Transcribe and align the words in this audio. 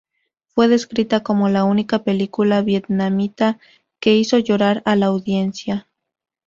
Fue 0.47 0.67
descrita 0.67 1.21
como 1.21 1.47
la 1.49 1.63
única 1.63 2.03
película 2.03 2.63
vietnamita 2.63 3.59
que 3.99 4.15
"hizo 4.15 4.39
llorar 4.39 4.81
a 4.83 4.95
la 4.95 5.05
audiencia". 5.05 5.85